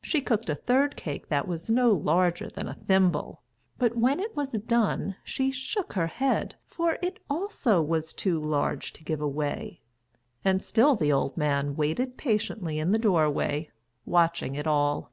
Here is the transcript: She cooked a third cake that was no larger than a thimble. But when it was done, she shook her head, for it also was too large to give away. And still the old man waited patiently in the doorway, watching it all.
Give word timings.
She 0.00 0.20
cooked 0.20 0.48
a 0.48 0.54
third 0.54 0.94
cake 0.94 1.28
that 1.28 1.48
was 1.48 1.68
no 1.68 1.90
larger 1.90 2.48
than 2.48 2.68
a 2.68 2.74
thimble. 2.74 3.42
But 3.78 3.96
when 3.96 4.20
it 4.20 4.36
was 4.36 4.52
done, 4.52 5.16
she 5.24 5.50
shook 5.50 5.94
her 5.94 6.06
head, 6.06 6.54
for 6.68 6.98
it 7.02 7.18
also 7.28 7.82
was 7.82 8.14
too 8.14 8.38
large 8.40 8.92
to 8.92 9.02
give 9.02 9.20
away. 9.20 9.80
And 10.44 10.62
still 10.62 10.94
the 10.94 11.10
old 11.10 11.36
man 11.36 11.74
waited 11.74 12.16
patiently 12.16 12.78
in 12.78 12.92
the 12.92 12.96
doorway, 13.00 13.72
watching 14.04 14.54
it 14.54 14.68
all. 14.68 15.10